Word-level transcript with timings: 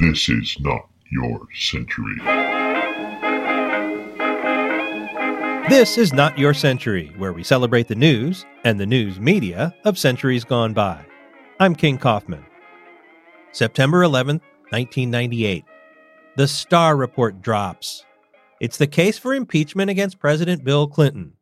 This 0.00 0.28
is 0.28 0.56
not 0.60 0.90
your 1.10 1.48
century. 1.54 2.16
This 5.70 5.96
is 5.96 6.12
Not 6.12 6.38
Your 6.38 6.52
Century, 6.52 7.12
where 7.16 7.32
we 7.32 7.42
celebrate 7.42 7.88
the 7.88 7.94
news 7.94 8.44
and 8.62 8.78
the 8.78 8.84
news 8.84 9.18
media 9.18 9.74
of 9.84 9.98
centuries 9.98 10.44
gone 10.44 10.74
by. 10.74 11.02
I'm 11.60 11.74
King 11.74 11.96
Kaufman. 11.96 12.44
September 13.52 14.02
11th, 14.02 14.42
1998. 14.68 15.64
The 16.36 16.46
Starr 16.46 16.94
Report 16.94 17.40
drops. 17.40 18.04
It's 18.60 18.76
the 18.76 18.86
case 18.86 19.16
for 19.16 19.32
impeachment 19.32 19.90
against 19.90 20.20
President 20.20 20.62
Bill 20.62 20.86
Clinton. 20.86 21.32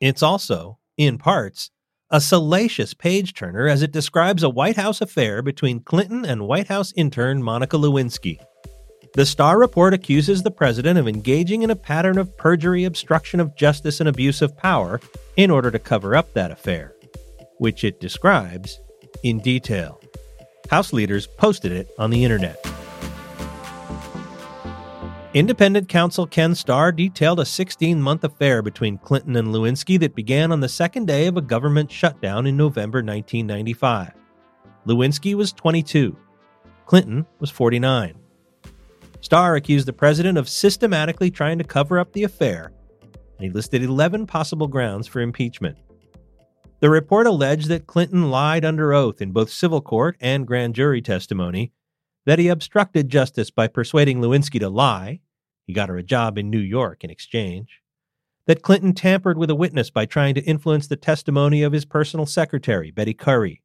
It's 0.00 0.22
also, 0.22 0.78
in 0.98 1.16
parts, 1.16 1.70
a 2.10 2.20
salacious 2.20 2.92
page 2.92 3.34
turner 3.34 3.68
as 3.68 3.82
it 3.82 3.92
describes 3.92 4.42
a 4.42 4.50
White 4.50 4.76
House 4.76 5.00
affair 5.00 5.42
between 5.42 5.80
Clinton 5.80 6.24
and 6.24 6.48
White 6.48 6.66
House 6.66 6.92
intern 6.96 7.42
Monica 7.42 7.76
Lewinsky. 7.76 8.38
The 9.14 9.26
Starr 9.26 9.58
Report 9.58 9.94
accuses 9.94 10.42
the 10.42 10.50
president 10.50 10.98
of 10.98 11.06
engaging 11.06 11.62
in 11.62 11.70
a 11.70 11.76
pattern 11.76 12.18
of 12.18 12.36
perjury, 12.36 12.84
obstruction 12.84 13.38
of 13.38 13.56
justice, 13.56 14.00
and 14.00 14.08
abuse 14.08 14.42
of 14.42 14.56
power 14.56 15.00
in 15.36 15.50
order 15.50 15.70
to 15.70 15.78
cover 15.78 16.16
up 16.16 16.32
that 16.34 16.50
affair, 16.50 16.94
which 17.58 17.84
it 17.84 18.00
describes 18.00 18.80
in 19.22 19.38
detail. 19.38 20.00
House 20.70 20.92
leaders 20.92 21.26
posted 21.26 21.72
it 21.72 21.90
on 21.98 22.10
the 22.10 22.24
internet. 22.24 22.64
Independent 25.32 25.88
counsel 25.88 26.26
Ken 26.26 26.56
Starr 26.56 26.90
detailed 26.90 27.38
a 27.38 27.44
16 27.44 28.02
month 28.02 28.24
affair 28.24 28.62
between 28.62 28.98
Clinton 28.98 29.36
and 29.36 29.54
Lewinsky 29.54 29.96
that 30.00 30.16
began 30.16 30.50
on 30.50 30.58
the 30.58 30.68
second 30.68 31.06
day 31.06 31.28
of 31.28 31.36
a 31.36 31.40
government 31.40 31.88
shutdown 31.88 32.48
in 32.48 32.56
November 32.56 32.98
1995. 32.98 34.10
Lewinsky 34.88 35.34
was 35.36 35.52
22, 35.52 36.16
Clinton 36.84 37.24
was 37.38 37.48
49. 37.48 38.18
Starr 39.20 39.54
accused 39.54 39.86
the 39.86 39.92
president 39.92 40.36
of 40.36 40.48
systematically 40.48 41.30
trying 41.30 41.58
to 41.58 41.64
cover 41.64 42.00
up 42.00 42.12
the 42.12 42.24
affair, 42.24 42.72
and 43.12 43.44
he 43.44 43.50
listed 43.50 43.84
11 43.84 44.26
possible 44.26 44.66
grounds 44.66 45.06
for 45.06 45.20
impeachment. 45.20 45.78
The 46.80 46.90
report 46.90 47.28
alleged 47.28 47.68
that 47.68 47.86
Clinton 47.86 48.32
lied 48.32 48.64
under 48.64 48.92
oath 48.92 49.22
in 49.22 49.30
both 49.30 49.50
civil 49.50 49.80
court 49.80 50.16
and 50.20 50.44
grand 50.44 50.74
jury 50.74 51.00
testimony 51.00 51.70
that 52.30 52.38
he 52.38 52.46
obstructed 52.46 53.08
justice 53.08 53.50
by 53.50 53.66
persuading 53.66 54.20
Lewinsky 54.20 54.60
to 54.60 54.68
lie. 54.68 55.18
He 55.66 55.72
got 55.72 55.88
her 55.88 55.98
a 55.98 56.02
job 56.04 56.38
in 56.38 56.48
New 56.48 56.60
York 56.60 57.02
in 57.02 57.10
exchange. 57.10 57.82
That 58.46 58.62
Clinton 58.62 58.94
tampered 58.94 59.36
with 59.36 59.50
a 59.50 59.56
witness 59.56 59.90
by 59.90 60.06
trying 60.06 60.36
to 60.36 60.44
influence 60.44 60.86
the 60.86 60.94
testimony 60.94 61.64
of 61.64 61.72
his 61.72 61.84
personal 61.84 62.26
secretary, 62.26 62.92
Betty 62.92 63.14
Currie. 63.14 63.64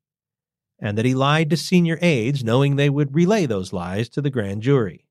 And 0.79 0.97
that 0.97 1.05
he 1.05 1.13
lied 1.13 1.51
to 1.51 1.57
senior 1.57 1.99
aides, 2.01 2.43
knowing 2.43 2.75
they 2.75 2.89
would 2.89 3.13
relay 3.13 3.45
those 3.45 3.71
lies 3.71 4.09
to 4.09 4.19
the 4.19 4.31
grand 4.31 4.63
jury. 4.63 5.05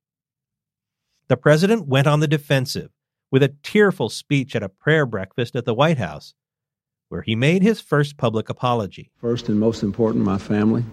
The 1.28 1.36
president 1.36 1.86
went 1.86 2.08
on 2.08 2.18
the 2.18 2.26
defensive 2.26 2.90
with 3.30 3.44
a 3.44 3.54
tearful 3.62 4.08
speech 4.08 4.56
at 4.56 4.64
a 4.64 4.68
prayer 4.68 5.06
breakfast 5.06 5.54
at 5.54 5.64
the 5.64 5.74
White 5.74 5.98
House, 5.98 6.34
where 7.08 7.22
he 7.22 7.36
made 7.36 7.62
his 7.62 7.80
first 7.80 8.16
public 8.16 8.48
apology. 8.48 9.12
First 9.20 9.48
and 9.48 9.60
most 9.60 9.84
important, 9.84 10.24
my 10.24 10.38
family, 10.38 10.84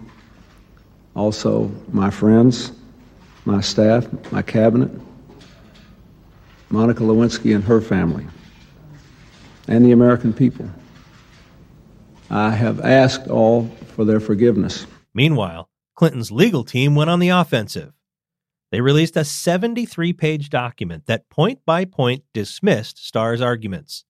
also 1.14 1.70
my 1.88 2.10
friends, 2.10 2.72
my 3.44 3.60
staff, 3.60 4.06
my 4.32 4.42
cabinet, 4.42 4.90
Monica 6.70 7.02
Lewinsky 7.02 7.54
and 7.54 7.64
her 7.64 7.80
family, 7.80 8.26
and 9.68 9.84
the 9.84 9.92
American 9.92 10.32
people. 10.32 10.68
I 12.30 12.50
have 12.50 12.80
asked 12.80 13.28
all 13.28 13.66
for 13.94 14.04
their 14.04 14.20
forgiveness. 14.20 14.86
Meanwhile, 15.12 15.68
Clinton's 15.94 16.32
legal 16.32 16.64
team 16.64 16.94
went 16.94 17.10
on 17.10 17.18
the 17.18 17.28
offensive. 17.28 17.92
They 18.70 18.80
released 18.80 19.18
a 19.18 19.24
73 19.24 20.14
page 20.14 20.48
document 20.48 21.04
that 21.06 21.28
point 21.28 21.58
by 21.66 21.84
point 21.84 22.24
dismissed 22.32 23.04
Starr's 23.06 23.42
arguments. 23.42 24.04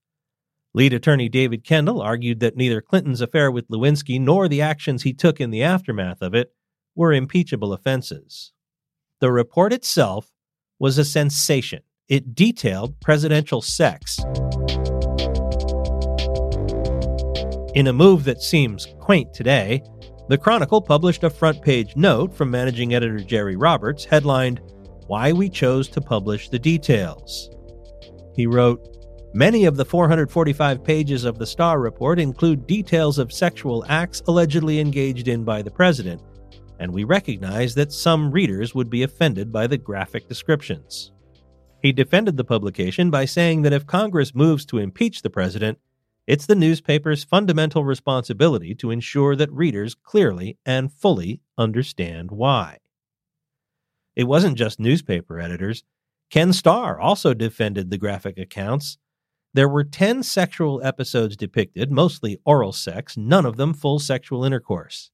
Lead 0.72 0.92
attorney 0.92 1.28
David 1.28 1.64
Kendall 1.64 2.00
argued 2.00 2.38
that 2.40 2.56
neither 2.56 2.80
Clinton's 2.80 3.20
affair 3.20 3.50
with 3.50 3.69
Lewinsky 3.69 4.20
nor 4.20 4.46
the 4.46 4.62
actions 4.62 5.02
he 5.02 5.12
took 5.12 5.40
in 5.40 5.50
the 5.50 5.64
aftermath 5.64 6.22
of 6.22 6.32
it 6.32 6.52
were 6.94 7.12
impeachable 7.12 7.72
offenses. 7.72 8.53
The 9.20 9.32
report 9.32 9.72
itself 9.72 10.30
was 10.78 10.98
a 10.98 11.04
sensation. 11.04 11.82
It 12.08 12.34
detailed 12.34 13.00
presidential 13.00 13.62
sex. 13.62 14.19
In 17.75 17.86
a 17.86 17.92
move 17.92 18.25
that 18.25 18.42
seems 18.42 18.86
quaint 19.00 19.32
today, 19.32 19.82
the 20.28 20.38
Chronicle 20.38 20.82
published 20.82 21.25
a 21.25 21.31
front 21.31 21.62
page 21.62 21.97
note 21.97 22.34
from 22.34 22.50
managing 22.50 22.94
editor 22.94 23.20
Jerry 23.20 23.56
Roberts 23.56 24.04
headlined, 24.04 24.60
Why 25.06 25.32
We 25.32 25.48
Chose 25.48 25.88
to 25.88 26.00
Publish 26.00 26.48
the 26.48 26.58
Details. 26.58 27.50
He 28.34 28.47
wrote, 28.47 28.88
Many 29.34 29.64
of 29.64 29.76
the 29.76 29.84
445 29.84 30.84
pages 30.84 31.25
of 31.25 31.38
the 31.38 31.47
Starr 31.47 31.81
Report 31.81 32.19
include 32.19 32.66
details 32.66 33.19
of 33.19 33.32
sexual 33.32 33.84
acts 33.88 34.20
allegedly 34.26 34.78
engaged 34.78 35.28
in 35.28 35.42
by 35.42 35.62
the 35.62 35.70
president, 35.70 36.20
and 36.82 36.93
we 36.93 37.04
recognize 37.04 37.76
that 37.76 37.93
some 37.93 38.32
readers 38.32 38.75
would 38.75 38.91
be 38.91 39.04
offended 39.04 39.53
by 39.53 39.69
the 39.69 39.78
graphic 39.78 40.26
descriptions. 40.28 41.12
He 41.81 41.93
defended 41.93 42.37
the 42.37 42.43
publication 42.43 43.09
by 43.09 43.25
saying 43.25 43.62
that 43.62 43.72
if 43.72 43.87
Congress 43.87 44.34
moves 44.34 44.66
to 44.66 44.78
impeach 44.78 45.22
the 45.22 45.31
president, 45.31 45.78
it's 46.26 46.44
the 46.44 46.56
newspaper's 46.56 47.22
fundamental 47.22 47.84
responsibility 47.84 48.75
to 48.75 48.91
ensure 48.91 49.37
that 49.37 49.53
readers 49.53 49.94
clearly 49.94 50.59
and 50.66 50.93
fully 50.93 51.41
understand 51.56 52.32
why. 52.32 52.78
It 54.16 54.25
wasn't 54.25 54.59
just 54.59 54.81
newspaper 54.81 55.38
editors. 55.38 55.84
Ken 56.31 56.53
Starr 56.53 56.99
also 56.99 57.32
defended 57.32 57.91
the 57.91 57.99
graphic 57.99 58.38
accounts. 58.38 58.99
There 59.54 59.69
were 59.69 59.84
10 59.84 60.25
sexual 60.25 60.84
episodes 60.84 61.37
depicted, 61.37 61.93
mostly 61.93 62.41
oral 62.44 62.72
sex, 62.72 63.16
none 63.16 63.47
of 63.47 63.56
them 63.56 63.72
full 63.72 64.00
sexual 64.00 64.44
intercourse. 64.44 65.12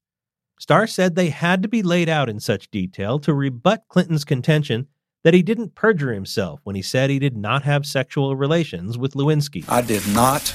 Starr 0.58 0.88
said 0.88 1.14
they 1.14 1.30
had 1.30 1.62
to 1.62 1.69
be 1.69 1.82
laid 1.82 2.08
out 2.08 2.28
in 2.28 2.41
such 2.41 2.70
detail 2.70 3.19
to 3.20 3.32
rebut 3.32 3.84
Clinton's 3.88 4.24
contention 4.24 4.88
that 5.22 5.34
he 5.34 5.42
didn't 5.42 5.74
perjure 5.74 6.12
himself 6.12 6.60
when 6.64 6.74
he 6.74 6.82
said 6.82 7.10
he 7.10 7.19
did 7.19 7.36
not 7.36 7.62
have 7.62 7.86
sexual 7.86 8.34
relations 8.34 8.98
with 8.98 9.14
Lewinsky. 9.14 9.64
I 9.69 9.82
did 9.82 10.06
not 10.08 10.48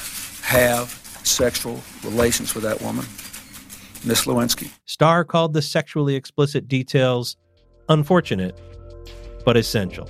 have 0.44 0.90
sexual 1.24 1.80
relations 2.04 2.54
with 2.54 2.64
that 2.64 2.82
woman, 2.82 3.06
Miss 4.06 4.26
Lewinsky. 4.26 4.72
Starr 4.86 5.24
called 5.24 5.54
the 5.54 5.62
sexually 5.62 6.16
explicit 6.16 6.68
details 6.68 7.38
unfortunate, 7.88 8.60
but 9.46 9.56
essential. 9.56 10.10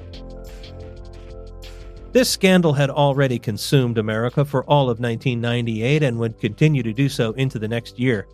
This 2.14 2.30
scandal 2.30 2.74
had 2.74 2.90
already 2.92 3.40
consumed 3.40 3.98
America 3.98 4.46
for 4.46 4.64
all 4.66 4.84
of 4.84 5.00
1998 5.00 6.04
and 6.04 6.20
would 6.20 6.40
continue 6.40 6.84
to 6.84 6.94
do 6.94 7.10
so 7.10 7.32
into 7.34 7.58
the 7.58 7.68
next 7.68 8.00
year. 8.00 8.28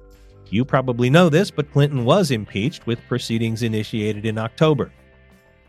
You 0.52 0.66
probably 0.66 1.10
know 1.10 1.30
this, 1.30 1.52
but 1.52 1.72
Clinton 1.72 2.06
was 2.06 2.32
impeached 2.32 2.88
with 2.88 3.06
proceedings 3.08 3.62
initiated 3.62 4.26
in 4.26 4.38
October. 4.38 4.92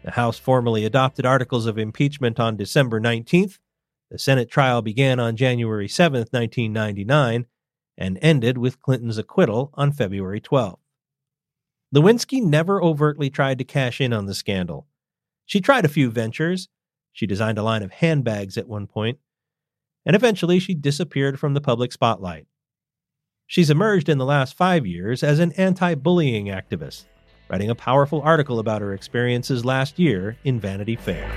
The 0.02 0.12
House 0.12 0.38
formally 0.38 0.84
adopted 0.84 1.26
articles 1.26 1.66
of 1.66 1.78
impeachment 1.78 2.40
on 2.40 2.56
December 2.56 3.00
19th. 3.00 3.58
The 4.10 4.18
Senate 4.18 4.50
trial 4.50 4.80
began 4.80 5.20
on 5.20 5.36
January 5.36 5.88
7, 5.88 6.20
1999, 6.30 7.46
and 7.98 8.18
ended 8.22 8.56
with 8.56 8.80
Clinton's 8.80 9.18
acquittal 9.18 9.70
on 9.74 9.92
February 9.92 10.40
12th. 10.40 10.78
Lewinsky 11.94 12.42
never 12.42 12.82
overtly 12.82 13.28
tried 13.28 13.58
to 13.58 13.64
cash 13.64 14.00
in 14.00 14.12
on 14.12 14.26
the 14.26 14.34
scandal. 14.34 14.86
She 15.44 15.60
tried 15.60 15.84
a 15.84 15.88
few 15.88 16.10
ventures. 16.10 16.68
She 17.12 17.26
designed 17.26 17.58
a 17.58 17.62
line 17.62 17.82
of 17.82 17.92
handbags 17.92 18.56
at 18.56 18.68
one 18.68 18.86
point, 18.86 19.18
and 20.06 20.16
eventually 20.16 20.58
she 20.58 20.74
disappeared 20.74 21.38
from 21.38 21.54
the 21.54 21.60
public 21.60 21.92
spotlight. 21.92 22.46
She's 23.50 23.68
emerged 23.68 24.08
in 24.08 24.18
the 24.18 24.24
last 24.24 24.56
five 24.56 24.86
years 24.86 25.24
as 25.24 25.40
an 25.40 25.50
anti 25.54 25.96
bullying 25.96 26.46
activist, 26.46 27.06
writing 27.48 27.68
a 27.68 27.74
powerful 27.74 28.22
article 28.22 28.60
about 28.60 28.80
her 28.80 28.94
experiences 28.94 29.64
last 29.64 29.98
year 29.98 30.36
in 30.44 30.60
Vanity 30.60 30.94
Fair. 30.94 31.28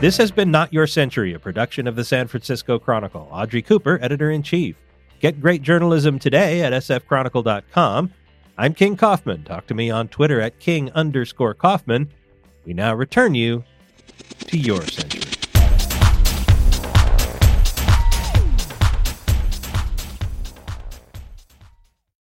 This 0.00 0.16
has 0.16 0.30
been 0.30 0.50
Not 0.50 0.72
Your 0.72 0.86
Century, 0.86 1.34
a 1.34 1.38
production 1.38 1.86
of 1.86 1.94
the 1.94 2.06
San 2.06 2.26
Francisco 2.26 2.78
Chronicle. 2.78 3.28
Audrey 3.30 3.60
Cooper, 3.60 3.98
editor 4.00 4.30
in 4.30 4.42
chief. 4.42 4.76
Get 5.20 5.42
great 5.42 5.60
journalism 5.60 6.18
today 6.18 6.62
at 6.62 6.72
sfchronicle.com. 6.72 8.10
I'm 8.56 8.72
King 8.72 8.96
Kaufman. 8.96 9.44
Talk 9.44 9.66
to 9.66 9.74
me 9.74 9.90
on 9.90 10.08
Twitter 10.08 10.40
at 10.40 10.58
King 10.58 10.90
underscore 10.92 11.52
Kaufman. 11.52 12.10
We 12.64 12.72
now 12.72 12.94
return 12.94 13.34
you 13.34 13.62
to 14.46 14.56
your 14.56 14.80
century. 14.80 15.25